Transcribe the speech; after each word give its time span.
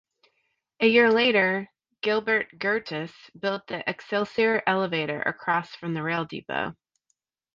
A 0.79 0.87
year 0.87 1.11
later, 1.11 1.69
Gilbert 2.01 2.59
Curtiss 2.59 3.13
built 3.39 3.67
the 3.67 3.87
Excelsior 3.87 4.63
Elevator 4.65 5.21
across 5.21 5.75
from 5.75 5.93
the 5.93 6.01
rail 6.01 6.25
depot. 6.25 6.75